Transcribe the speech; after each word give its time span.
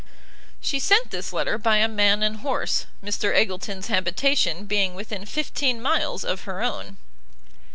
She 0.61 0.79
sent 0.79 1.11
this 1.11 1.31
letter 1.31 1.59
by 1.59 1.77
a 1.77 1.87
man 1.87 2.23
and 2.23 2.37
horse, 2.37 2.87
Mr 3.03 3.35
Eggleston's 3.35 3.85
habitation 3.85 4.65
being 4.65 4.95
within 4.95 5.27
fifteen 5.27 5.79
miles 5.79 6.25
of 6.25 6.45
her 6.45 6.63
own. 6.63 6.97